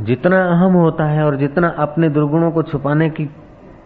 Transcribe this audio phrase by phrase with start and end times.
[0.00, 3.30] जितना अहम होता है और जितना अपने दुर्गुणों को छुपाने की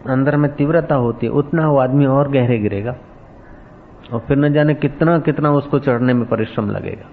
[0.09, 2.95] अंदर में तीव्रता होती है, उतना वो आदमी और गहरे गिरेगा।
[4.13, 7.05] और फिर न जाने कितना कितना उसको चढ़ने में परिश्रम लगेगा।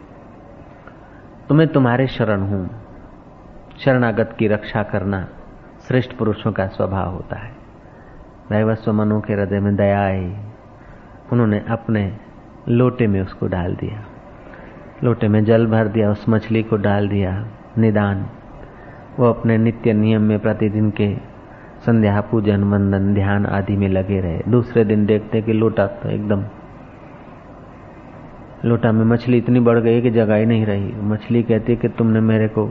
[1.49, 2.71] तो मैं तुम्हारे शरण हूँ।
[3.79, 5.29] शरणागत की रक्षा करना
[5.89, 7.53] श्रेष्ठ पुरुषों का स्वभाव होता है।
[8.51, 10.37] दैवस्व मनु के हृदय में दया आई।
[11.33, 12.17] उन्होंने अपने
[12.69, 14.05] लोटे में उसको डाल दिया।
[15.05, 17.47] लोटे में जल भर दिया, उस मछली को डाल दिया।
[17.79, 18.27] निदान।
[19.19, 21.15] वो अपने नित्य नियम में प्रतिदिन के
[21.87, 26.45] संध्या, पूजन वंदन ध्यान आदि में लगे रहे। दूसरे दिन देखते कि लोटा तो एकदम,
[28.65, 32.21] लोटा में मछली इतनी बढ़ गई कि जगह ही नहीं रही। मछली कहती कि तुमने
[32.23, 32.69] मेरे को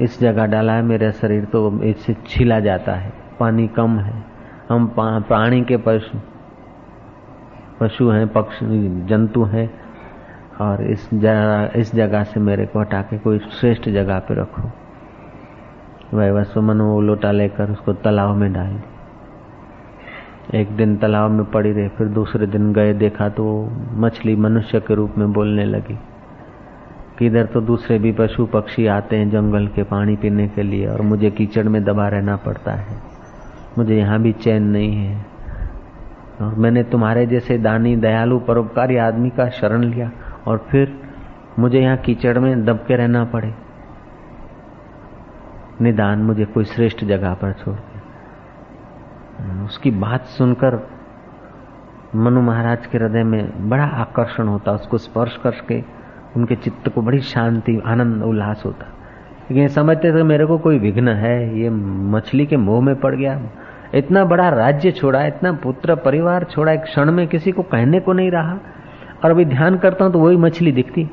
[0.00, 4.24] इस जगह डाला है, मेरा शरीर तो इससे छिला जाता है, पानी कम है।
[4.68, 6.18] हम प्राणी के पशु
[7.80, 9.70] पशु हैं, पक्षी, जंतु हैं,
[10.60, 14.68] और इस जगह इस जगह से मेरे को हटा के कोई श्रेष्ठ जगह पे रखो।
[16.14, 21.72] वह वसुमन वो लोटा लेकर उसको तालाब में डाल दी। एक दिन तालाब में पड़ी
[21.72, 23.44] रही, फिर दूसरे दिन गए, देखा तो
[23.92, 25.98] मछली मनुष्य के रूप में बोलने लगी
[27.18, 30.86] कि इधर तो दूसरे भी पशु पक्षी आते हैं जंगल के पानी पीने के लिए
[30.86, 33.00] और मुझे कीचड़ में दबा रहना पड़ता है।
[33.78, 35.24] मुझे यहाँ भी चैन नहीं है।
[36.40, 40.10] और मैंने तुम्हारे जैसे दानी, दयालु, परोपकारी आदमी का शरण लिया
[40.46, 41.00] और फिर
[41.58, 43.54] मुझे यहाँ कीचड़ में दब के रहना पड़े।
[45.82, 47.76] निदान, मुझे कोई श्रेष्ठ जगह पर छोड़
[49.64, 50.88] उसकी बात सुनकर
[52.14, 55.84] मनु महाराज के हृदय में बड़ा आकर्षण होता, उसको स्पर्श करके
[56.36, 58.86] उनके चित्त को बड़ी शांति, आनंद, उल्लास होता।
[59.50, 63.40] लेकिन समझते थे, मेरे को कोई विघ्न है, ये मछली के मुँह में पड़ गया।
[63.94, 68.12] इतना बड़ा राज्य छोड़ा, इतना पुत्र परिवार छोड़ा, एक क्षण में किसी को कहने को
[68.12, 68.58] नहीं रहा।
[69.24, 71.10] और अभी ध्यान करता हूँ तो वही मछली दिखती।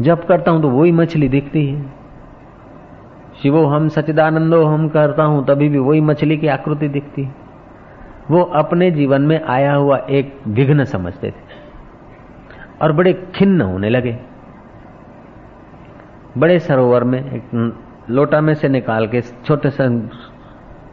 [0.00, 1.99] जब करता हूँ तो वही मछली दिखती है।
[3.40, 7.34] शिवो, हम सचिदानंदो हम करता हूँ, तभी भी वही मछली की आकृति दिखती। है
[8.30, 11.58] वो अपने जीवन में आया हुआ एक विघ्न समझते थे
[12.82, 14.16] और बड़े खिन्न होने लगे।
[16.38, 17.44] बड़े सरोवर में, एक
[18.10, 19.88] लोटा में से निकाल के, छोटे से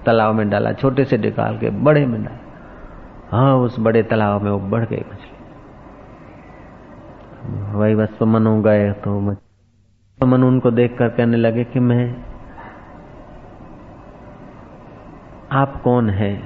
[0.06, 2.38] तालाब में डाला, छोटे से निकाल के, बड़े में डाला।
[3.32, 5.36] हाँ उस बड़े तालाब में वो बढ़ गई मछली।
[7.74, 9.20] वही बस मनु गए तो
[10.20, 12.16] मन उनको देख कर कहने लगे कि मैं
[15.52, 16.44] आप कौन हैं?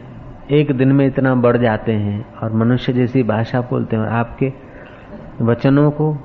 [0.51, 4.53] एक दिन में इतना बढ़ जाते हैं और मनुष्य जैसी भाषा बोलते हैं और आपके
[5.41, 6.17] वचनों को,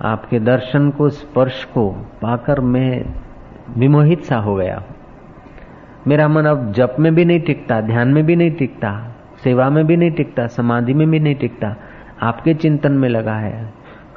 [0.00, 1.90] आपके दर्शन को, स्पर्श को
[2.22, 3.04] पाकर मैं
[3.78, 4.82] विमोहित सा हो गया
[6.06, 9.14] मेरा मन अब जप में भी नहीं टिकता, ध्यान में भी नहीं टिकता,
[9.44, 11.76] सेवा में भी नहीं टिकता, समाधि में भी नहीं टिकता।
[12.22, 13.72] आपके चिंतन में लगा है।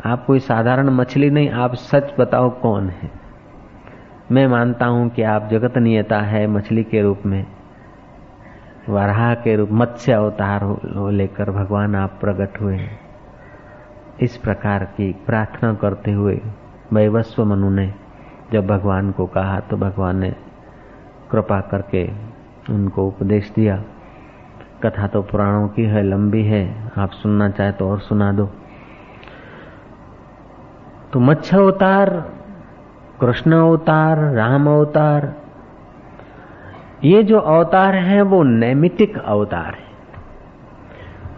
[0.05, 3.20] आप कोई साधारण मछली नहीं, आप सच बताओ कौन है?
[4.31, 7.45] मैं मानता हूँ कि आप जगत नियता है मछली के रूप में,
[8.89, 12.77] वराह के रूप, मत्स्य अवतार हो लेकर भगवान आप प्रकट हुए
[14.21, 16.39] इस प्रकार की प्रार्थना करते हुए
[16.93, 17.93] वैवस्व मनु ने
[18.53, 20.33] जब भगवान को कहा तो भगवान ने
[21.31, 22.07] कृपा करके
[22.69, 23.83] उनको उपदेश दिया।
[24.83, 28.49] कथा तो पुराणों की है, लंबी है, आप सुनना चाहे तो और सुना दो।
[31.13, 32.40] तो मत्स्य अवतार
[33.21, 35.33] कृष्ण अवतार, राम अवतार।
[37.03, 39.91] ये जो अवतार हैं, वो नैमितिक अवतार है।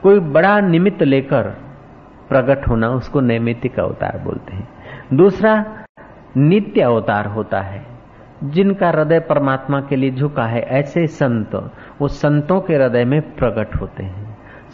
[0.04, 1.44] कोई बड़ा निमित्त लेकर
[2.30, 4.68] प्रकट होना, उसको नैमितिक अवतार बोलते हैं।
[5.14, 5.66] दूसरा,
[6.38, 7.86] नित्य अवतार होता है,
[8.44, 11.56] जिनका हृदय परमात्मा के लिए झुका है, ऐसे संत,
[12.02, 14.23] वो संतों के हृदय में प्रकट होते हैं।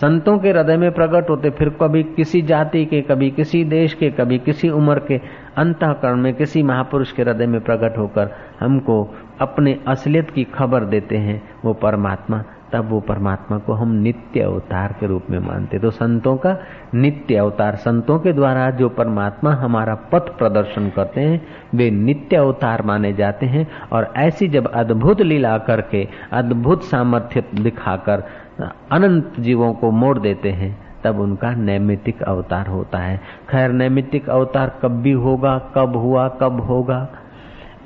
[0.01, 4.09] संतों के हृदय में प्रकट होते, फिर कभी किसी जाति के, कभी किसी देश के,
[4.09, 5.21] कभी किसी उम्र के
[5.57, 8.29] अंतकरण में किसी महापुरुष के हृदय में प्रकट होकर
[8.59, 12.43] हमको अपने असलियत की खबर देते हैं, वो परमात्मा।
[12.73, 16.57] तब वो परमात्मा को हम नित्य अवतार के रूप में मानते तो संतों का
[16.95, 21.41] नित्य अवतार, संतों के द्वारा जो परमात्मा हमारा पथ प्रदर्शन करते हैं,
[21.75, 28.23] वे नित्य अवतार माने जाते हैं। और ऐसी जब अद्भुत लीला करके, अद्भुत सामर्थ्य दिखाकर
[28.65, 34.79] अनंत जीवों को मोड़ देते हैं, तब उनका नैमितिक अवतार होता है। खैर नैमितिक अवतार
[34.81, 37.07] कब भी होगा, कब हुआ, कब होगा,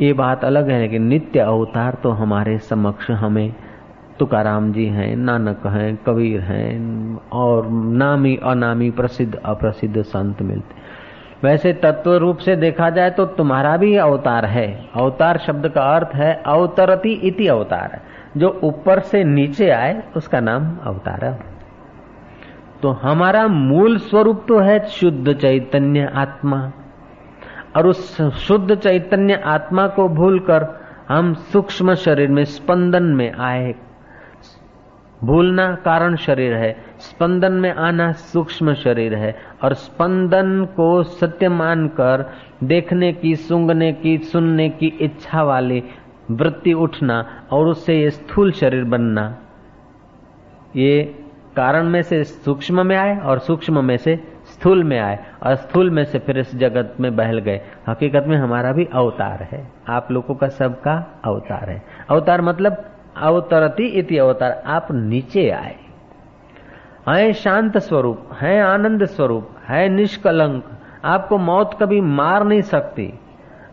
[0.02, 3.54] ये बात अलग है, लेकिन नित्य अवतार तो हमारे समक्ष हमें
[4.20, 10.81] तुकाराम जी हैं, नानक हैं, कबीर हैं, और नामी अनामी प्रसिद्ध, अप्रसिद्ध संत मिलते
[11.44, 16.16] वैसे तत्व रूप से देखा जाए तो तुम्हारा भी अवतार है। अवतार शब्द का अर्थ
[16.16, 18.00] है अवतरती इति अवतार।
[18.38, 21.39] जो ऊपर से नीचे आए, उसका नाम अवतार है।
[22.81, 26.71] तो हमारा मूल स्वरूप तो है शुद्ध चैतन्य आत्मा।
[27.77, 33.75] और उस शुद्ध चैतन्य आत्मा को भूलकर हम सूक्ष्म शरीर में स्पंदन में आए।
[35.24, 42.31] भूलना कारण शरीर है। स्पंदन में आना सूक्ष्म शरीर है। और स्पंदन को सत्य मानकर
[42.63, 45.83] देखने की, सूंघने की, सुनने की इच्छा वाली
[46.31, 49.38] वृत्ति उठना और उससे ये स्थूल शरीर बनना।
[50.75, 51.20] ये
[51.56, 55.90] कारण में से सूक्ष्म में आए और सूक्ष्म में से स्थूल में आए और स्थूल
[55.90, 60.12] में से फिर इस जगत में बहल गए। हकीकत में हमारा भी अवतार है। आप
[60.12, 62.86] लोगों का सबका अवतार है। अवतार मतलब
[63.18, 65.76] अवतरती इति अवतार। आप नीचे आए।
[67.10, 70.64] है शांत स्वरूप, है आनंद स्वरूप, है निष्कलंक।
[71.06, 73.19] आपको मौत कभी मार नहीं सकती।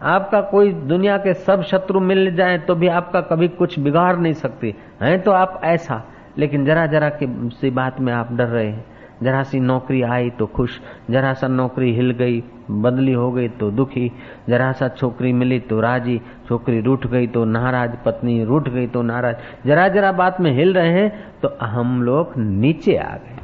[0.03, 4.33] आपका कोई दुनिया के सब शत्रु मिल जाए तो भी आपका कभी कुछ बिगाड़ नहीं
[4.33, 6.03] सकती। है तो आप ऐसा।
[6.39, 8.85] लेकिन जरा जरा की सी बात में आप डर रहे हैं।
[9.23, 10.81] जरा सी नौकरी आई तो खुश।
[11.11, 14.13] जरा सा नौकरी हिल गई, बदली हो गई तो दुखी।
[14.49, 19.03] जरा सा छोकरी मिली तो राज़ी। छोकरी रूठ गई तो नाराज़। पत्नी रूठ गई तो
[19.03, 19.37] नाराज़।
[19.67, 23.40] जरा जरा बात में हिल रहे हैं तो हम लोग नीचे आ गए।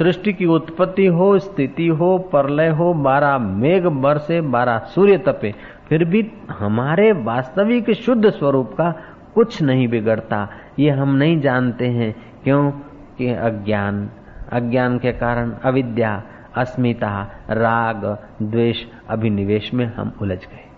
[0.00, 5.54] सृष्टि की उत्पत्ति हो, स्थिति हो, परलय हो बारह मेघ बरसे बारह सूर्य तपे,
[5.88, 8.94] फिर भी हमारे वास्तविक शुद्ध स्वरूप का
[9.34, 10.48] कुछ नहीं बिगड़ता।
[10.78, 12.70] ये हम नहीं जानते हैं, क्यों?
[13.18, 14.10] कि अज्ञान
[14.52, 16.22] अज्ञान के कारण अविद्या,
[16.56, 20.68] अस्मिता, राग, द्वेष, अभिनिवेश में हम उलझ गए।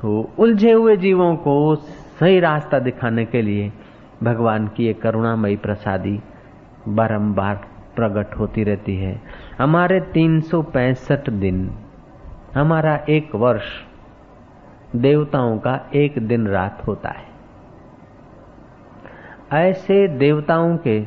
[0.00, 1.74] तो उलझे हुए जीवों को
[2.20, 3.72] सही रास्ता दिखाने के लिए
[4.22, 6.20] भगवान की एक करुणामयी प्रसादी
[6.88, 7.56] बारंबार
[7.96, 9.22] प्रकट होती रहती है।
[9.58, 11.78] हमारे तीन सौ पैंसठ दिन,
[12.54, 13.64] हमारा एक वर्ष
[14.96, 17.34] देवताओं का एक दिन रात होता है।
[19.52, 21.06] ऐसे देवताओं के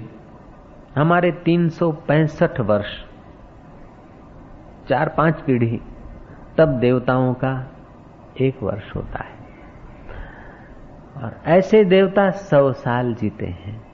[0.96, 3.04] हमारे तीन सौ पैंसठ वर्ष,
[4.90, 5.82] चार पाँच पीढ़ी,
[6.58, 7.72] तब देवताओं का
[8.42, 9.38] एक वर्ष होता है।
[11.24, 13.87] और ऐसे देवता सौ साल जीते हैं।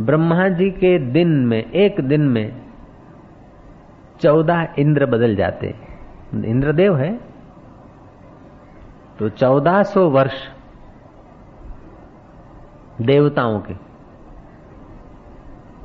[0.00, 2.62] ब्रह्मा जी के दिन में, एक दिन में
[4.20, 5.74] चौदह इंद्र बदल जाते।
[6.34, 7.20] इंद्रदेव है?
[9.18, 10.32] तो चौदह सौ वर्ष
[13.00, 13.74] देवताओं के,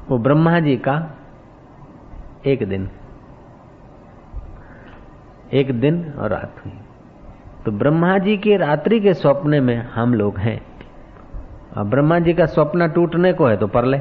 [0.10, 1.18] वो ब्रह्मा जी का
[2.46, 2.90] एक दिन।
[5.54, 6.74] एक दिन और रात हुई।
[7.66, 10.75] तो ब्रह्मा जी की रात्रि के स्वप्न में हम लोग हैं।
[11.78, 13.98] अब ब्रह्मा जी का स्वप्न टूटने को है तो पर ले।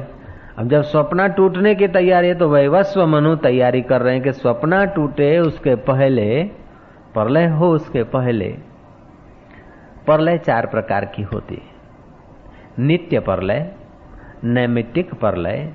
[0.57, 4.31] अब जब स्वप्न टूटने की तैयारी है तो वैवस्व मनु तैयारी कर रहे हैं कि
[4.31, 6.43] स्वप्न टूटे उसके पहले
[7.15, 8.47] परलय हो उसके पहले।
[10.07, 13.71] परलय चार प्रकार की होती है। नित्य परलय
[14.43, 15.73] नैमित्तिक परलय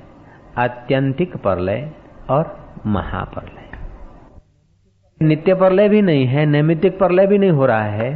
[0.58, 1.91] आत्यंतिक प्रलय
[2.31, 2.56] और
[2.87, 3.58] महाप्रलय
[5.20, 8.11] नित्य प्रलय भी नहीं है, नैमित्तिक प्रलय भी नहीं हो रहा है।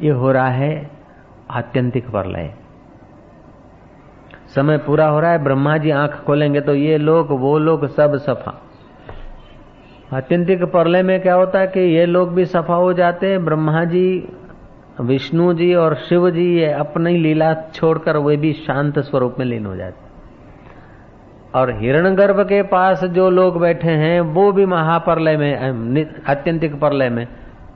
[0.00, 0.95] ये हो रहा है
[1.50, 2.54] आत्यंतिक प्रलय
[4.54, 8.16] समय पूरा हो रहा है ब्रह्मा जी आँख खोलेंगे तो ये लोग वो लोग सब
[8.16, 8.62] सफ़ा।
[10.16, 13.84] आत्यंतिक प्रलय में क्या होता है कि ये लोग भी सफ़ा हो जाते हैं ब्रह्मा
[13.84, 14.28] जी
[15.00, 19.66] विष्णु जी और शिव जी ये अपनी लीला छोड़कर वे भी शांत स्वरूप में लीन
[19.66, 20.06] हो जाते
[21.58, 27.28] और हिरणगर्भ के पास जो लोग बैठे हैं, वो भी महाप्रलय में आत्यंतिक प्रलय में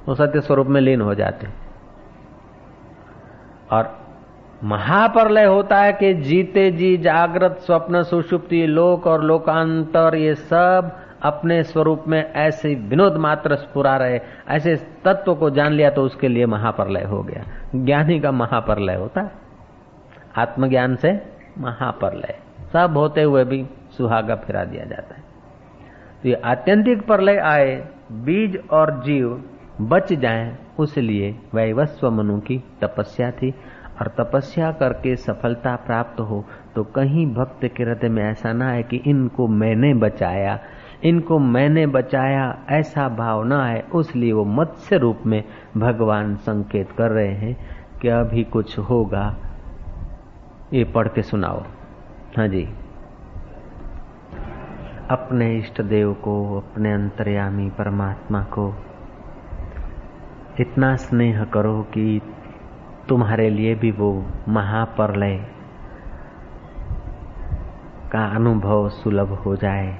[0.09, 1.47] वो सत्य स्वरूप में लीन हो जाते
[3.71, 4.01] और
[4.65, 11.63] महाप्रलय होता है कि जीते जी, जागृत, स्वप्न, सुषुप्ति, लोक और लोकांतर, ये सब अपने
[11.63, 16.47] स्वरूप में ऐसे विनोद मात्र स्फुरा रहे। ऐसे तत्व को जान लिया तो उसके लिए
[16.47, 19.31] महाप्रलय हो गया। ज्ञानी का महाप्रलय होता। है
[20.37, 21.23] आत्मज्ञान से
[21.59, 22.39] महाप्रलय।
[22.73, 25.23] सब होते हुए भी सुहागा फिरा दिया जाता है।
[26.23, 29.45] तो ये आत्यंतिक प्रलय आए, बीज और जीव
[29.81, 33.55] बच जाएँ उसलिए वैवस्व मनु की तपस्या थी।
[34.01, 36.45] और तपस्या करके सफलता प्राप्त हो
[36.75, 40.59] तो कहीं भक्त के हृदय में ऐसा ना है कि इनको मैंने बचाया।
[41.05, 45.45] इनको मैंने बचाया, ऐसा भाव भावना है उसलिए वो मत्स्य रूप में
[45.77, 47.57] भगवान संकेत कर रहे हैं
[48.03, 49.37] कि अभी कुछ होगा।
[50.73, 51.63] ये पढ़ के सुनाओ।
[52.37, 52.69] हाँ जी।
[55.11, 58.75] अपने इष्ट देव को, अपने अंतर्यामी परमात्मा को
[60.61, 62.21] इतना स्नेह करो कि
[63.09, 65.37] तुम्हारे लिए भी वो महाप्रलय
[68.13, 69.99] का अनुभव सुलभ हो जाए।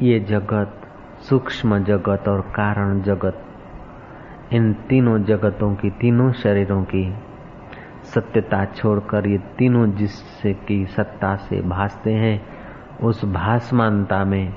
[0.00, 0.80] ये जगत,
[1.20, 3.44] सूक्ष्म जगत और कारण जगत,
[4.52, 7.14] इन तीनों जगतों की, तीनों शरीरों की
[8.04, 12.46] सत्यता छोड़कर ये तीनों जिससे की सत्ता से भासते हैं,
[12.98, 14.54] उस भासमानता में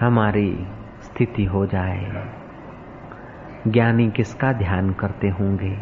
[0.00, 0.66] हमारी
[1.02, 2.32] स्थिति हो जाए।
[3.68, 5.78] ज्ञानी किसका ध्यान करते होंगे?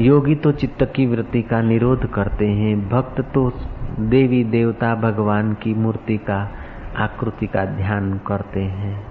[0.00, 3.52] योगी तो चित्त की वृत्ति का निरोध करते हैं, भक्त तो
[3.98, 6.50] देवी देवता भगवान की मूर्ति का
[6.96, 9.06] आकृति का ध्यान करते हैं।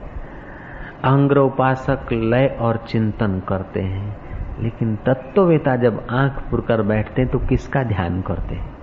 [1.04, 4.18] अंग्र उपासक लय और चिंतन करते हैं,
[4.64, 8.78] लेकिन तत्ववेता जब आँख पुरकर बैठते हैं तो किसका ध्यान करते हैं?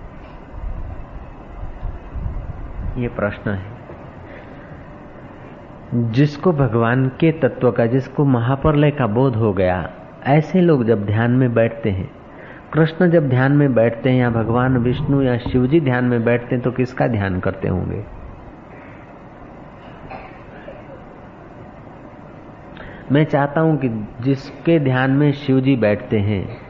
[2.97, 3.76] ये प्रश्न है।
[5.95, 9.91] जिसको भगवान के तत्व का, जिसको महाप्रलय का बोध हो गया,
[10.23, 12.11] ऐसे लोग जब ध्यान में बैठते हैं,
[12.73, 16.63] कृष्ण जब ध्यान में बैठते हैं या भगवान, विष्णु या शिवजी ध्यान में बैठते हैं
[16.63, 18.03] तो किसका ध्यान करते होंगे?
[23.11, 26.66] मैं चाहता हूँ कि जिसके ध्यान में शिवजी बैठते हैं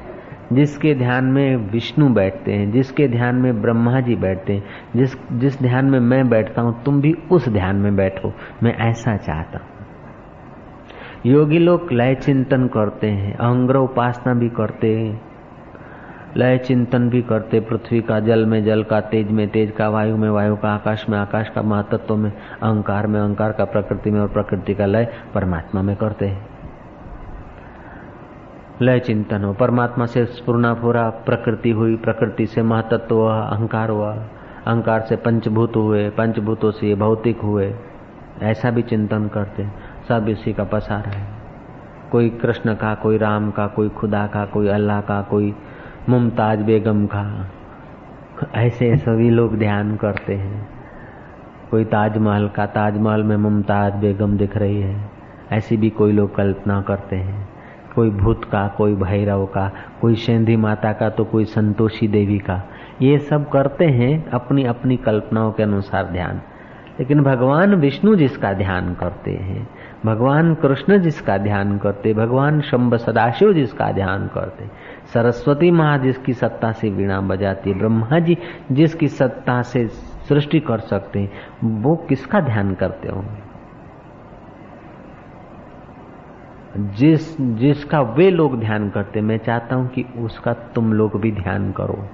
[0.54, 4.64] जिसके ध्यान में विष्णु बैठते हैं, जिसके ध्यान में ब्रह्मा जी बैठते हैं,
[4.96, 9.18] जिस जिस ध्यान में मैं बैठता हूँ, तुम भी उस ध्यान में बैठो, मैं ऐसा
[9.18, 9.68] चाहता हूँ।
[11.26, 15.22] योगी लोग लय चिंतन करते हैं अहंग्र उपासना भी करते हैं,
[16.38, 20.18] लय चिंतन भी करते, पृथ्वी का जल में, जल का तेज में, तेज का वायु
[20.18, 24.20] में, वायु का आकाश में, आकाश का महातत्व में, अहंकार में, अहंकार का प्रकृति में
[24.20, 26.57] और प्रकृति का लय परमात्मा में करते हैं।
[28.82, 34.16] लय चिंतन हो। परमात्मा से स्पूर्णा पूरा प्रकृति हुई, प्रकृति से महतत्व हुआ, अहंकार हुआ।
[34.68, 37.76] अहंकार से पंचभूत हुए, पंचभूतों से भौतिक हुए।
[38.42, 39.68] ऐसा भी चिंतन करते
[40.08, 41.28] सब इसी का पसार है।
[42.12, 45.56] कोई कृष्ण का, कोई राम का, कोई खुदा का, कोई अल्लाह का, कोई
[46.10, 47.52] मुमताज़ बेगम का।
[48.56, 50.70] ऐसे सभी लोग ध्यान करते हैं।
[51.72, 55.10] कोई ताजमहल का, ताजमहल में मुमताज़ बेगम दिख रही है।
[55.52, 57.47] ऐसी भी कोई लोग कल्पना करते हैं।
[57.98, 62.62] कोई भूत का, कोई भैरव का, कोई सेंधी माता का तो कोई संतोषी देवी का।
[63.02, 66.42] ये सब करते हैं अपनी अपनी कल्पनाओं के अनुसार ध्यान।
[67.00, 69.68] लेकिन भगवान विष्णु जिसका ध्यान करते हैं,
[70.06, 74.66] भगवान कृष्ण जिसका ध्यान करते, भगवान शंभ सदाशिव जिसका ध्यान करते,
[75.14, 78.38] सरस्वती माँ जिसकी सत्ता से वीणा बजाती, ब्रह्मा जी
[78.72, 79.88] जिसकी सत्ता से
[80.30, 81.32] सृष्टि कर सकते हैं
[81.64, 83.47] वो किसका ध्यान करते होंगे?
[86.80, 91.72] जिस, जिसका वे लोग ध्यान करते, मैं चाहता हूँ कि उसका तुम लोग भी ध्यान
[91.72, 92.08] करो।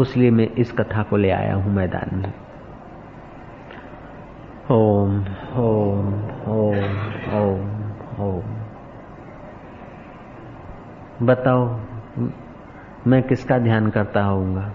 [0.00, 2.32] उसलिए मैं इस कथा को ले आया हूँ मैदान में।
[4.70, 5.24] ओम
[5.56, 6.94] ओम ओम
[7.34, 7.80] ओम
[8.26, 8.42] ओम।
[11.26, 11.80] बताओ,
[13.06, 14.72] मैं किसका ध्यान करता होऊँगा?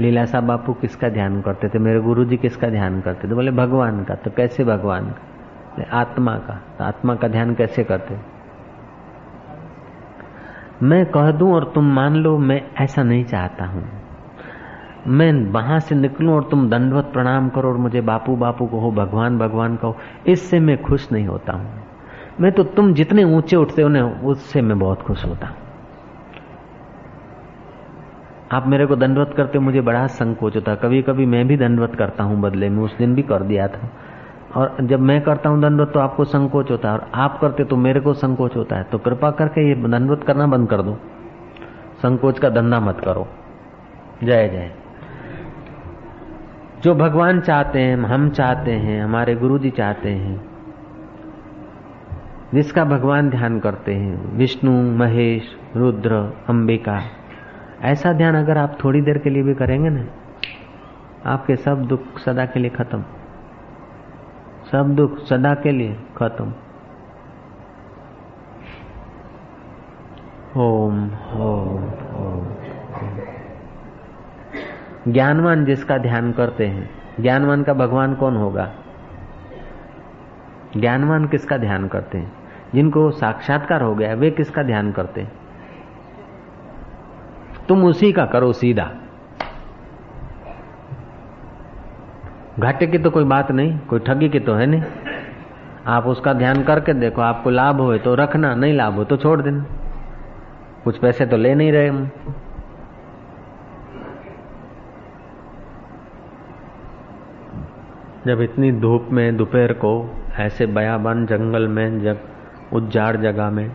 [0.00, 1.78] लीला साहब, बापू किसका ध्यान करते थे?
[1.78, 3.34] मेरे गुरु जी किसका ध्यान करते थे?
[3.34, 5.33] बोले, भगवान का। तो कैसे भगवान का?
[5.82, 8.18] आत्मा का। तो आत्मा का ध्यान कैसे करते?
[10.82, 13.84] मैं कह दूँ और तुम मान लो, मैं ऐसा नहीं चाहता हूँ।
[15.06, 19.38] मैं वहाँ से निकलूं और तुम दंडवत प्रणाम करो और मुझे बापू बापू कहो, भगवान
[19.38, 21.82] भगवान कहो, इससे मैं खुश नहीं होता हूँ।
[22.40, 25.56] मैं तो तुम जितने ऊँचे उठते हो ना, उससे मैं बहुत खुश होता हूँ।
[28.52, 32.24] आप मेरे को दंडवत करते मुझे बड़ा संकोच होता कभी कभी मैं भी दंडवत करता
[32.24, 33.88] हूँ बदले में, उस दिन भी कर दिया था।
[34.56, 37.76] और जब मैं करता हूँ दंडवत तो आपको संकोच होता है। और आप करते तो
[37.76, 40.98] मेरे को संकोच होता है। तो कृपा करके ये दंडवत करना बंद कर दो।
[41.98, 43.26] संकोच का धंधा मत करो।
[44.24, 44.70] जय जय।
[46.82, 50.44] जो भगवान चाहते हैं, हम चाहते हैं, हमारे गुरु जी चाहते हैं,
[52.54, 56.14] जिसका भगवान ध्यान करते हैं, विष्णु, महेश, रुद्र,
[56.48, 57.00] अंबिका,
[57.82, 60.04] ऐसा ध्यान अगर आप थोड़ी देर के लिए भी करेंगे ना,
[61.26, 63.04] आपके सब दुख सदा के लिए खत्म।
[64.74, 66.52] सब दुख सदा के लिए खत्म।
[70.56, 71.84] ओम ओम
[72.16, 72.46] ओम।
[75.12, 76.90] ज्ञानवान जिसका ध्यान करते हैं,
[77.20, 78.74] ज्ञानवान का भगवान कौन होगा?
[80.76, 82.32] ज्ञानवान किसका ध्यान करते हैं?
[82.74, 85.32] जिनको साक्षात्कार हो गया, वे किसका ध्यान करते हैं?
[87.68, 88.90] तुम उसी का करो सीधा।
[92.58, 94.82] घाटे की तो कोई बात नहीं, कोई ठगी की तो है नहीं।
[95.86, 99.42] आप उसका ध्यान करके देखो, आपको लाभ हो तो रखना, नहीं लाभ हो तो छोड़
[99.42, 99.66] देना।
[100.84, 102.10] कुछ पैसे तो ले नहीं रहे हम।
[108.26, 112.20] जब इतनी धूप में, दोपहर को, ऐसे बयाबान जंगल में जब
[112.72, 113.72] उज्जाड़ जगह में,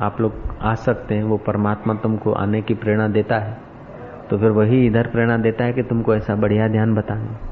[0.00, 3.58] आप लोग आ सकते हैं, वो परमात्मा तुमको आने की प्रेरणा देता है।
[4.30, 7.51] तो फिर वही इधर प्रेरणा देता है कि तुमको ऐसा बढ़िया ध्यान बताना।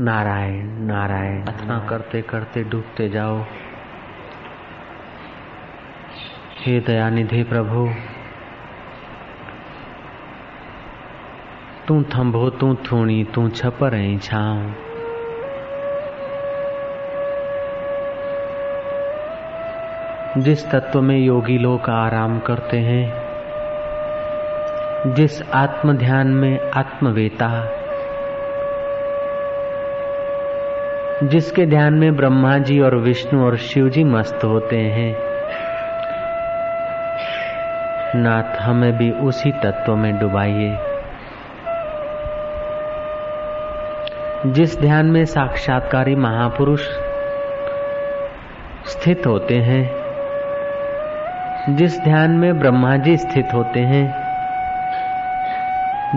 [0.00, 3.44] नारायण नारायण। प्रार्थना करते करते डूबते जाओ।
[6.60, 7.90] हे दयानिधि प्रभु,
[11.88, 14.72] तू थंभो तू थूणी, तू छपर ऐं छांव।
[20.40, 23.12] जिस तत्व में योगी लोग आराम करते हैं,
[25.14, 27.83] जिस आत्म ध्यान में आत्मवेता
[31.24, 35.16] जिसके ध्यान में ब्रह्मा जी और विष्णु और शिव जी मस्त होते हैं।
[38.16, 40.78] नाथ, हमें भी उसी तत्व में डुबाइए।
[44.46, 46.80] जिस ध्यान में साक्षात्कारी महापुरुष
[48.86, 49.90] स्थित होते हैं,
[51.76, 54.14] जिस ध्यान में ब्रह्मा जी स्थित होते हैं,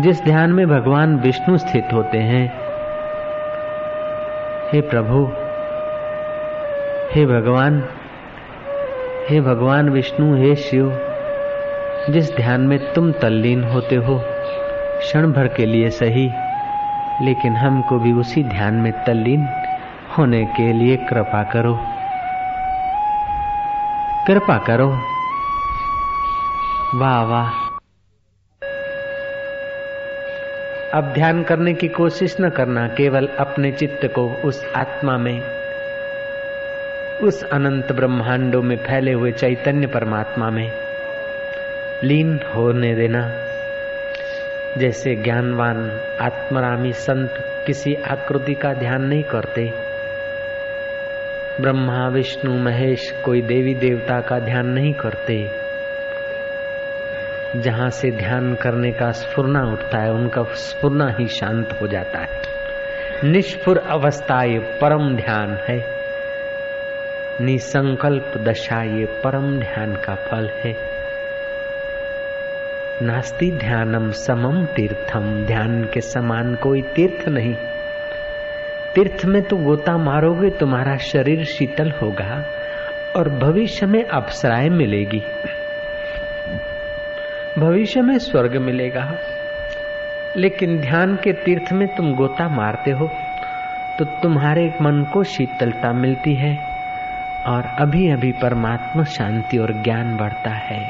[0.01, 2.66] जिस ध्यान में भगवान विष्णु स्थित होते हैं
[4.71, 5.25] हे प्रभु,
[7.15, 7.89] हे भगवान
[9.29, 11.00] हे भगवान विष्णु, हे शिव,
[12.09, 14.21] जिस ध्यान में तुम तल्लीन होते हो,
[15.00, 16.33] क्षण भर के लिए सही,
[17.21, 19.50] लेकिन हमको भी उसी ध्यान में तल्लीन
[20.17, 21.79] होने के लिए कृपा करो।
[24.27, 24.89] कृपा करो।
[26.95, 27.66] वाह वाह।
[30.97, 35.41] अब ध्यान करने की कोशिश न करना केवल अपने चित्त को उस आत्मा में,
[37.23, 40.71] उस अनंत ब्रह्मांडों में फैले हुए चैतन्य परमात्मा में।
[42.03, 43.33] लीन होने देना,
[44.77, 47.33] जैसे ज्ञानवान आत्मरामी संत
[47.65, 49.73] किसी आकृति का ध्यान नहीं करते।
[51.61, 55.66] ब्रह्मा, विष्णु, महेश कोई देवी देवता का ध्यान नहीं करते।
[57.61, 62.27] जहाँ से ध्यान करने का स्फुरना उठता है, उनका स्फुरना ही शांत हो जाता है।
[63.23, 65.85] निष्फुर अवस्था ये परम ध्यान है।
[67.41, 70.75] निसंकल्प दशा ये परम ध्यान का फल है।
[73.01, 77.55] नास्ति ध्यानम समम तीर्थम, ध्यान के समान कोई तीर्थ नहीं।
[78.95, 82.45] तीर्थ में तो गोता मारोगे, तुम्हारा शरीर शीतल होगा
[83.15, 85.23] और भविष्य में अप्सराएँ मिलेगी।
[87.58, 89.12] भविष्य में स्वर्ग मिलेगा।
[90.38, 93.10] लेकिन ध्यान के तीर्थ में तुम गोता मारते हो
[94.00, 96.58] तो तुम्हारे मन को शीतलता मिलती है
[97.46, 100.84] और अभी अभी परमात्मा शांति और ज्ञान बढ़ता है।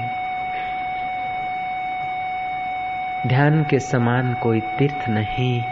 [3.27, 5.63] ध्यान के समान कोई तीर्थ नहीं,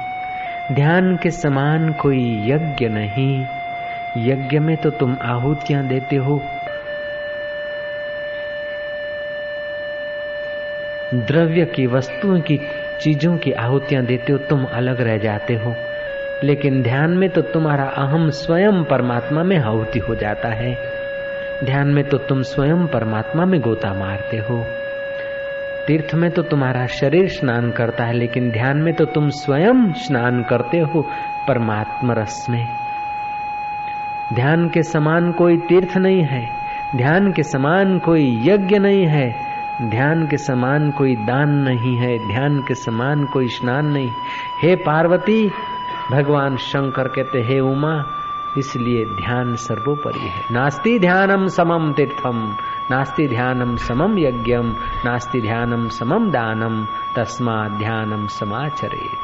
[0.71, 3.45] ध्यान के समान कोई यज्ञ नहीं।
[4.17, 6.41] यज्ञ में तो तुम आहुतियाँ देते हो
[11.13, 12.57] द्रव्य की वस्तुओं की
[13.01, 15.75] चीज़ों की आहुतियाँ देते हो, तुम अलग रह जाते हो।
[16.43, 20.77] लेकिन ध्यान में तो तुम्हारा अहम स्वयं परमात्मा में आहुति हो जाता है।
[21.63, 24.65] ध्यान में तो तुम स्वयं परमात्मा में गोता मारते हो।
[25.87, 30.43] तीर्थ में तो तुम्हारा शरीर स्नान करता है, लेकिन ध्यान में तो तुम स्वयं स्नान
[30.43, 31.01] करते हो
[31.47, 32.67] परमात्मा रस में।
[34.33, 36.49] ध्यान के समान कोई तीर्थ नहीं है,
[36.95, 39.44] ध्यान के समान कोई यज्ञ नहीं है
[39.81, 44.11] ध्यान के समान कोई दान नहीं है, ध्यान के समान कोई स्नान नहीं।
[44.61, 45.51] हे पार्वती,
[46.11, 48.05] भगवान शंकर कहते, हे उमा,
[48.57, 52.55] इसलिए ध्यान सर्वोपरि है। नास्ति ध्यानम समम तीर्थम,
[52.91, 56.85] नास्ति ध्यानम समम यज्ञम, नास्ति ध्यानम समम दानम
[57.15, 59.17] तस्मा ध्यानम समाचरेत।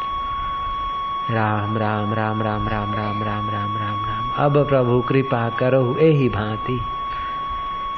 [1.31, 6.29] राम राम राम राम राम राम राम राम राम राम। अब प्रभु कृपा करो यही
[6.29, 6.81] भांति।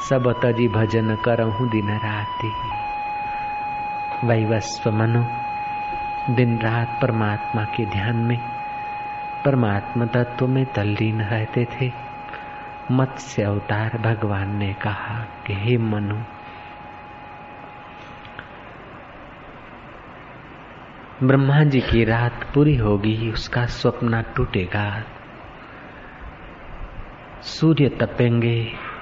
[0.09, 2.51] सब तजी भजन करहूं दिन राति।
[4.27, 5.27] वैवस्व मनो,
[6.35, 8.37] दिन रात परमात्मा के ध्यान में,
[9.45, 11.91] परमात्मा तत्व में तल्लीन रहते थे।
[12.91, 16.23] मत्स्य अवतार भगवान ने कहा कि हे मनु,
[21.27, 25.03] ब्रह्मा जी की रात पूरी होगी, उसका स्वप्न टूटेगा।
[27.41, 28.92] सूर्य तपेंगे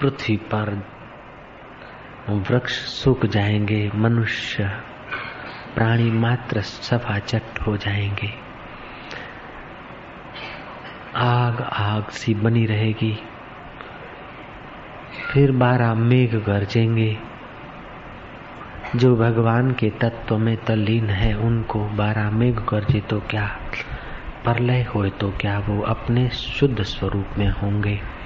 [0.00, 0.84] पृथ्वी पर
[2.28, 4.64] वृक्ष सूख जाएँगे, मनुष्य,
[5.74, 8.30] प्राणी मात्र सफाचट हो जाएँगे।
[11.16, 13.22] आग आग सी बनी रहेगी।
[15.32, 17.18] फिर बारह मेघ गरजेंगे।
[18.96, 23.60] जो भगवान के तत्व में तल्लीन है, उनको बारह मेघ गरजे तो क्या?
[24.44, 28.19] परलय होए तो क्या वो अपने शुद्ध स्वरूप में होंगे?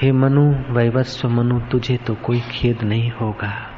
[0.00, 3.70] हे मनु, वैवस्व मनु, तुझे तो कोई खेद नहीं होगा।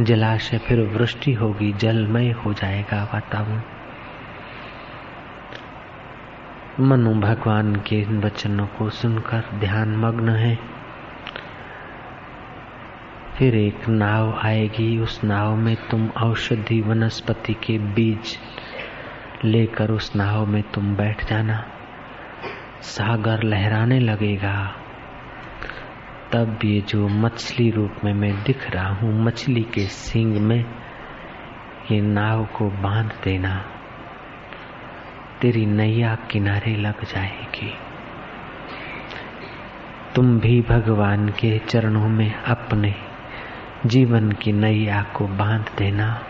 [0.00, 3.60] जलाशय फिर वृष्टि होगी, जलमय हो जाएगा वातावरण।
[6.80, 10.58] मनु, भगवान के वचनों को सुनकर ध्यान मग्न है।
[13.38, 18.38] फिर एक नाव आएगी, उस नाव में तुम औषधि वनस्पति के बीज
[19.44, 21.64] लेकर उस नाव में तुम बैठ जाना।
[22.82, 24.74] सागर लहराने लगेगा।
[26.32, 30.64] तब ये जो मछली रूप में मैं दिख रहा हूँ, मछली के सिंग में,
[31.90, 33.64] ये नाव को बाँध देना
[35.40, 37.74] तेरी नैया किनारे लग जाएगी।
[40.14, 42.94] तुम भी भगवान के चरणों में अपने
[43.86, 46.22] जीवन की नैया को बाँध देना।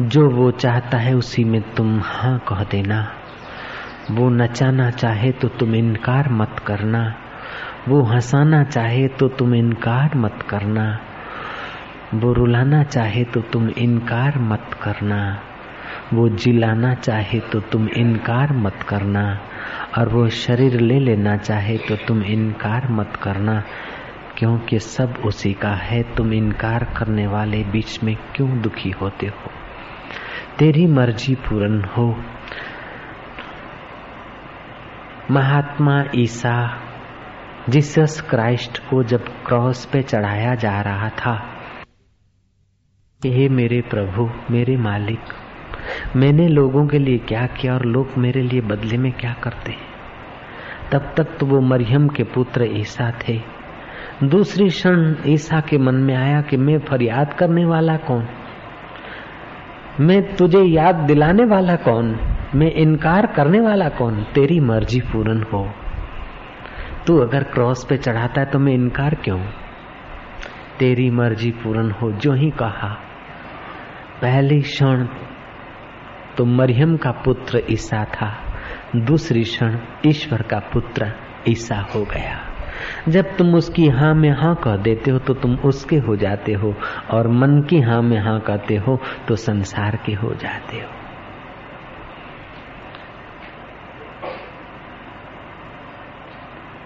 [0.00, 3.12] जो वो चाहता है उसी में तुम हाँ कह देना।
[4.10, 7.20] वो नचाना चाहे तो तुम इनकार मत करना।
[7.88, 11.00] वो हंसाना चाहे तो तुम इनकार मत करना।
[12.14, 15.40] वो रुलाना चाहे तो तुम इनकार मत करना।
[16.12, 19.40] वो जिलाना चाहे तो तुम इनकार मत करना।
[19.98, 23.62] और वो शरीर ले लेना चाहे तो तुम इनकार मत करना।
[24.38, 29.50] क्योंकि सब उसी का है, तुम इनकार करने वाले बीच में क्यों दुखी होते हो?
[30.58, 32.16] तेरी मर्ज़ी पूर्ण हो।
[35.30, 36.80] महात्मा ईसा
[37.68, 41.48] जीसस क्राइस्ट को जब क्रॉस पे चढ़ाया जा रहा था,
[43.26, 45.18] हे मेरे प्रभु, मेरे मालिक,
[46.16, 49.80] मैंने लोगों के लिए क्या किया और लोग मेरे लिए बदले में क्या करते हैं?
[50.92, 53.40] तब तक तो वो मरियम के पुत्र ईसा थे।
[54.24, 58.28] दूसरी क्षण ईसा के मन में आया कि मैं फरियाद करने वाला कौन?
[60.00, 62.16] मैं तुझे याद दिलाने वाला कौन?
[62.54, 64.22] मैं इनकार करने वाला कौन?
[64.22, 65.72] तेरी मर्ज़ी पूर्ण हो।
[67.06, 69.38] तू अगर क्रॉस पे चढ़ाता है तो मैं इनकार क्यों?
[70.78, 72.88] तेरी मर्ज़ी पूर्ण हो, जो ही कहा।
[74.22, 75.06] पहली क्षण
[76.36, 78.32] तो मरियम का पुत्र ईसा था।
[78.96, 81.12] दूसरी क्षण ईश्वर का पुत्र
[81.48, 82.40] ईसा हो गया।
[83.08, 86.74] जब तुम उसकी हाँ में हाँ कह देते हो तो तुम उसके हो जाते हो,
[87.10, 91.03] और मन की हाँ में हाँ कहते हो तो संसार के हो जाते हो।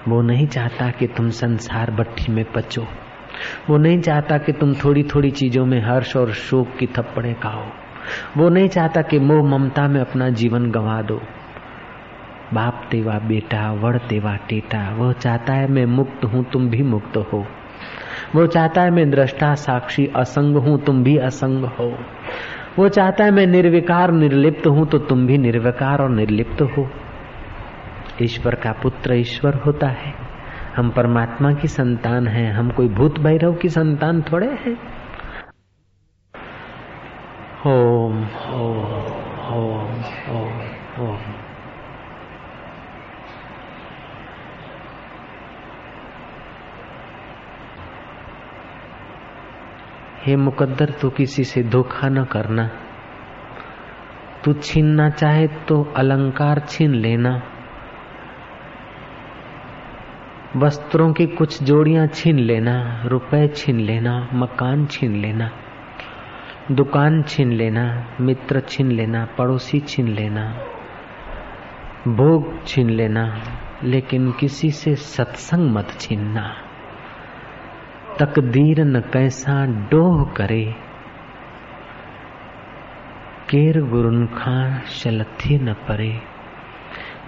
[0.08, 2.86] वो नहीं चाहता कि तुम संसार भट्टी में पचो।
[3.70, 7.64] वो नहीं चाहता कि तुम थोड़ी थोड़ी चीज़ों में हर्ष और शोक की थप्पड़े खाओ।
[8.36, 11.20] वो नहीं चाहता कि मोह ममता में अपना जीवन गंवा दो।
[12.54, 17.16] बाप तेवा बेटा, वड़ तेवा टेटा, वो चाहता है मैं मुक्त हूँ, तुम भी मुक्त
[17.16, 17.46] हो।
[18.34, 21.98] वो चाहता है मैं दृष्टा साक्षी, असंग हूँ, तुम भी असंग हो।
[22.78, 26.90] वो चाहता है मैं निर्विकार, निर्लिप्त हूँ तो तुम भी निर्विकार और निर्लिप्त हो।
[28.22, 30.14] ईश्वर का पुत्र ईश्वर होता है।
[30.76, 34.98] हम परमात्मा की संतान हैं, हम कोई भूत भैरव की संतान थोड़े हैं।
[37.66, 39.92] ओम ओम
[40.36, 40.60] ओम
[41.06, 41.18] ओम।
[50.26, 52.70] हे मुकद्दर, तू किसी से धोखा न करना।
[54.44, 57.42] तू छीनना चाहे तो अलंकार छीन लेना।
[60.56, 65.50] वस्त्रों की कुछ जोड़ियाँ छीन लेना, रुपए छीन लेना, मकान छीन लेना,
[66.70, 70.54] दुकान छीन लेना, मित्र छीन लेना, पड़ोसी छीन लेना,
[72.08, 73.40] भोग छीन लेना,
[73.84, 76.54] लेकिन किसी से सत्संग मत छीनना।
[78.18, 80.74] तकदीर न कैसा डोह करे।
[83.50, 86.37] केर गुरुन खां शलथी न परे।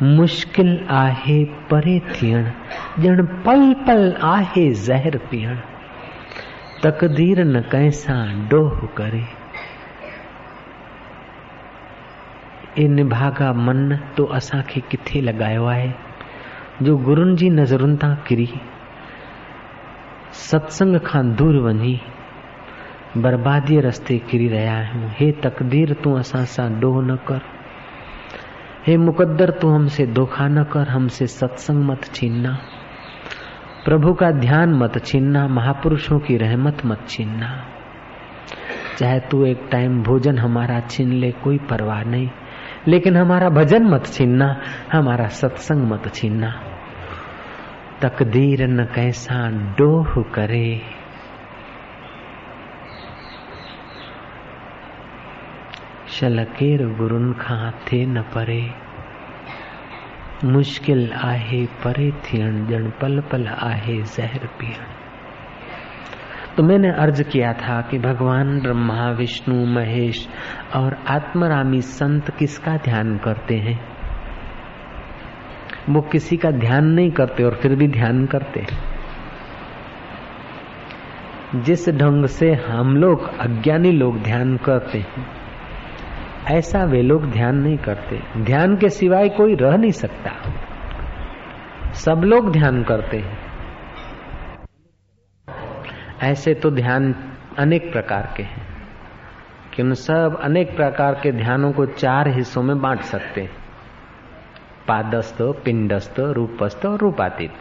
[0.02, 2.44] मुश्किल आहे परे थियण,
[2.98, 5.56] ॼण पल पल आहे ज़हर पीअण।
[6.82, 9.22] तकदीर न कंहिंसां डोह करे।
[12.78, 15.90] ए निभागा मन तो असांखे किथे लॻायो आहे,
[16.82, 18.48] जो गुरुनि जी नज़रुनि तां किरी।
[20.32, 22.00] सत्संग खां दूर वञी,
[23.16, 27.40] बर्बादीअ रस्ते किरी रहिया आहियूं। हे तकदीर तूं असां सां डोह न कर।
[28.86, 32.58] हे मुकद्दर, तू हमसे धोखा न कर, हमसे सत्संग मत छीनना।
[33.84, 37.64] प्रभु का ध्यान मत छीनना, महापुरुषों की रहमत मत छीनना।
[38.98, 42.28] चाहे तू एक टाइम भोजन हमारा छीन ले, कोई परवाह नहीं।
[42.88, 44.60] लेकिन हमारा भजन मत छीनना,
[44.92, 46.54] हमारा सत्संग मत छीनना।
[48.02, 50.99] तकदीर न कैसा, डोह करे।
[56.20, 58.70] शलकेर गुरुन खां थे न परे।
[60.44, 64.84] मुश्किल आहे, परे थियण, जण पल पल आहे जहर पियण।
[66.56, 70.28] तो मैंने अर्ज़ किया था कि भगवान ब्रह्मा विष्णु महेश
[70.76, 73.84] और आत्मरामी संत किसका ध्यान करते हैं?
[75.88, 78.66] वो किसी का ध्यान नहीं करते और फिर भी ध्यान करते।
[81.54, 85.39] जिस ढंग से हम लोग अज्ञानी लोग ध्यान करते हैं
[86.50, 90.30] ऐसा वे लोग ध्यान नहीं करते। ध्यान के सिवाय कोई रह नहीं सकता।
[91.92, 93.38] सब लोग ध्यान करते हैं।
[96.22, 97.14] ऐसे तो ध्यान
[97.58, 98.66] अनेक प्रकार के हैं
[99.74, 103.50] कि उन सब अनेक प्रकार के ध्यानों को चार हिस्सों में बांट सकते हैं।
[104.88, 107.52] पादस्थ, पिंडस्थ, रूपस्थ और रूपातीत।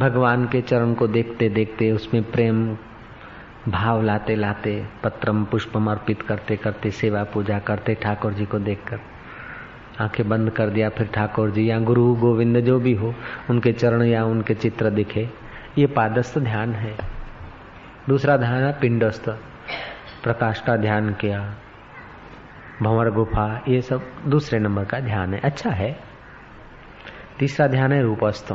[0.00, 2.76] भगवान के चरण को देखते देखते उसमें प्रेम
[3.68, 9.00] भाव लाते लाते, पत्रम पुष्पम अर्पित करते करते, सेवा पूजा करते ठाकुर जी को देखकर,
[10.00, 13.14] आँखें बंद कर दिया, फिर ठाकुर जी, या गुरु गोविंद जो भी हो,
[13.50, 15.28] उनके चरण या उनके चित्र दिखे।
[15.78, 16.96] ये पादस्थ ध्यान है।
[18.08, 19.28] दूसरा ध्यान है पिंडस्थ।
[20.22, 21.54] प्रकाश का ध्यान किया,
[22.82, 25.96] भंवर गुफा, ये सब दूसरे नंबर का ध्यान है। अच्छा है।
[27.38, 28.52] तीसरा ध्यान है रूपस्थ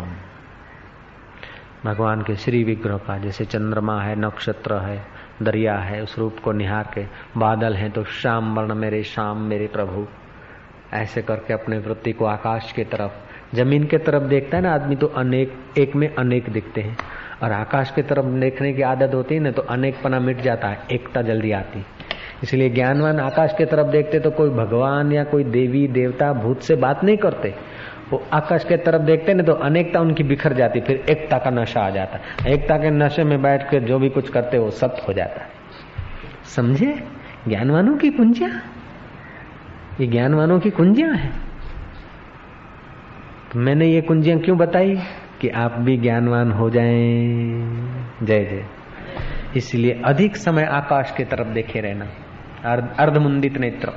[1.88, 5.02] भगवान के श्री विग्रह का, जैसे चंद्रमा है, नक्षत्र है,
[5.42, 7.04] दरिया है, उस रूप को निहार के,
[7.40, 10.06] बादल हैं तो श्याम वर्ण मेरे श्याम मेरे प्रभु।
[10.94, 13.12] ऐसे करके अपने वृत्ति को आकाश की तरफ़,
[13.56, 16.98] ज़मीन के तरफ़ देखता है ना आदमी तो अनेक, एक में अनेक दिखते हैं।
[17.44, 20.68] और आकाश की तरफ़ देखने की आदत होती है ना तो अनेक पना मिट जाता
[20.68, 21.86] है, एकता जल्दी आती
[22.44, 26.76] इसलिए ज्ञानवान आकाश की तरफ़ देखते तो कोई भगवान या कोई देवी, देवता भूत से
[26.76, 27.54] बात नहीं करते।
[28.12, 31.82] वो आकाश के तरफ़ देखते ना तो अनेकता उनकी बिखर जाती, फिर एकता का नशा
[31.82, 35.14] आ जाता। एकता के नशे में बैठ कर जो भी कुछ करते वो सत्य हो
[35.14, 35.48] जाता है।
[36.44, 37.04] समझे?
[37.48, 38.50] ज्ञानवानों की कुंजिया?
[40.02, 41.30] ये ज्ञानवानों की कुंजिया है।
[43.54, 45.00] तो मैंने ये कुंजियाँ क्यों बताई?
[45.42, 48.66] कि आप भी ज्ञानवान हो जाएँ। जय जय।
[49.58, 52.06] इसलिए अधिक समय आकाश की तरफ़ देखे रहना।
[53.00, 53.92] अर्धमुंडित नेत्र।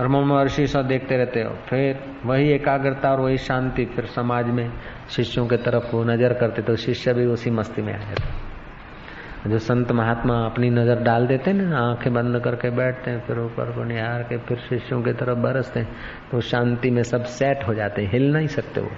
[0.00, 4.70] और महर्षि सब देखते रहते हो। फिर वही एकाग्रता और वही शांति फिर समाज में
[5.10, 9.58] शिष्यों के तरफ़ वो नज़र करते तो शिष्य भी उसी मस्ती में आ जाते जो
[9.58, 13.84] संत महात्मा अपनी नज़र डाल देते ना, आँखें बंद करके बैठते हैं, फिर ऊपर को
[13.84, 15.88] निहार के फिर शिष्यों की तरफ़ बरसते हैं
[16.30, 18.90] तो शांति में सब सेट हो जाते हैं, हिल नहीं सकते वो।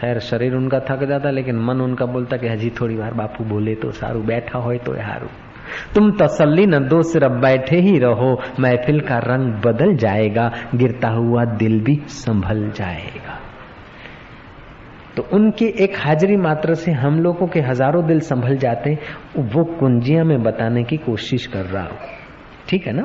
[0.00, 3.74] खैर, शरीर उनका थक जाता, लेकिन मन उनका बोलता कि हजी थोड़ी बार बापू बोले
[3.74, 5.28] तो सारू, बैठा हो तो हारू
[5.94, 11.44] तुम तसल्ली न दो सिर्फ़ बैठे ही रहो, महफिल का रंग बदल जाएगा, गिरता हुआ
[11.44, 13.38] दिल भी संभल जाएगा।
[15.16, 18.98] तो उनकी एक हाजिरी मात्र से हम लोगों के हज़ारों दिल संभल जाते
[19.36, 21.98] वो कुंजिया में बताने की कोशिश कर रहा हूँ।
[22.68, 23.02] ठीक है ना?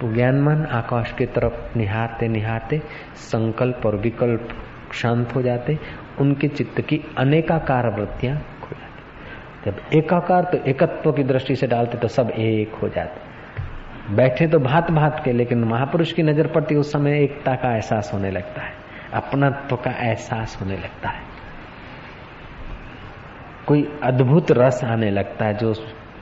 [0.00, 2.82] तो ज्ञानमान आकाश की तरफ़ निहारते निहारते
[3.14, 4.48] संकल्प और विकल्प
[4.92, 5.78] शांत हो जाते,
[6.20, 8.36] उनके चित्त की अनेकाकार वृत्तियाँ
[9.66, 14.58] जब एकाकार तो एकत्व की दृष्टि से डालते तो सब एक हो जाते। बैठे तो
[14.58, 18.62] भात भात के, लेकिन महापुरुष की नज़र पड़ती उस समय एकता का एहसास होने लगता
[18.62, 18.72] है,
[19.14, 21.22] अपनत्व का एहसास होने लगता है।
[23.66, 25.72] कोई अद्भुत रस आने लगता है जो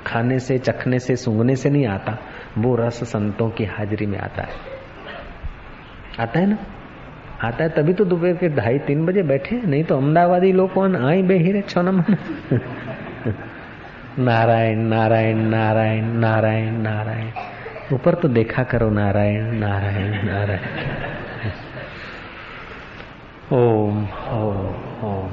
[0.07, 2.16] खाने से, चखने से, सूंघने से नहीं आता,
[2.59, 4.55] वो रस संतों की हाजिरी में आता है।
[6.20, 6.59] आता है ना?
[7.44, 10.96] आता है तभी तो दोपहर के ढाई तीन बजे बैठे नहीं तो अहमदाबादी लोग कौन
[10.96, 11.83] आई बेहिरे छो
[14.18, 17.31] नारायण नारायण नारायण नारायण नारायण।
[17.94, 20.61] ऊपर तो देखा करो नारायण नारायण नारायण।
[23.53, 24.75] ओम ओम
[25.09, 25.31] ओम।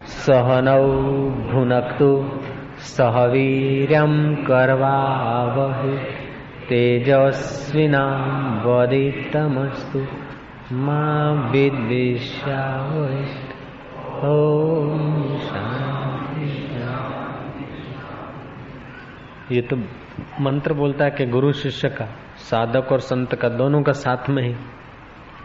[0.00, 0.86] सहनौ
[1.52, 2.40] भुनक्तु
[2.78, 5.96] सह वीर्यं करवावहु।
[6.68, 10.06] तेजस्विनां वदितमस्तु
[10.72, 13.24] मा विद्विषावै
[14.24, 15.38] ओम
[19.52, 19.76] ये तो
[20.40, 22.06] मंत्र बोलता है कि गुरु शिष्य का,
[22.36, 24.56] साधक और संत का दोनों का साथ में ही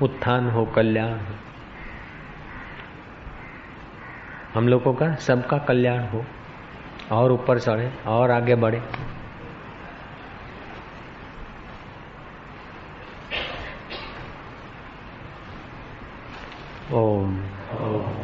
[0.02, 1.36] उत्थान हो, कल्याण हो।
[4.54, 6.26] हम लोगों का, सबका कल्याण हो,
[7.12, 8.82] और ऊपर चढ़े, और आगे बढ़े।
[16.94, 18.23] ओम ओम।